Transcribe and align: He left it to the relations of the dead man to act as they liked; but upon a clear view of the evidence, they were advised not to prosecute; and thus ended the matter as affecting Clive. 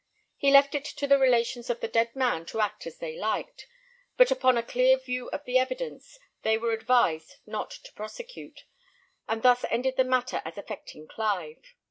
He 0.35 0.49
left 0.49 0.73
it 0.73 0.83
to 0.85 1.05
the 1.05 1.19
relations 1.19 1.69
of 1.69 1.79
the 1.79 1.87
dead 1.87 2.15
man 2.15 2.47
to 2.47 2.59
act 2.59 2.87
as 2.87 2.97
they 2.97 3.15
liked; 3.19 3.67
but 4.17 4.31
upon 4.31 4.57
a 4.57 4.63
clear 4.63 4.97
view 4.97 5.29
of 5.29 5.45
the 5.45 5.59
evidence, 5.59 6.17
they 6.41 6.57
were 6.57 6.71
advised 6.71 7.35
not 7.45 7.69
to 7.69 7.93
prosecute; 7.93 8.65
and 9.27 9.43
thus 9.43 9.63
ended 9.69 9.97
the 9.97 10.03
matter 10.03 10.41
as 10.43 10.57
affecting 10.57 11.07
Clive. 11.07 11.75